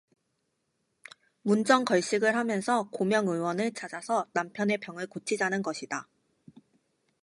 문전 1.43 1.85
걸식을 1.85 2.35
하면서 2.35 2.89
고명 2.89 3.27
의원을 3.27 3.71
찾아서 3.73 4.25
남편의 4.33 4.79
병을 4.79 5.05
고치자는 5.05 5.61
것이다. 5.61 6.07